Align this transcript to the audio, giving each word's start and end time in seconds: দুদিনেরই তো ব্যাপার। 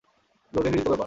দুদিনেরই 0.53 0.83
তো 0.83 0.89
ব্যাপার। 0.89 0.99